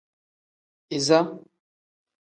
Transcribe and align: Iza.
Iza. 0.97 1.19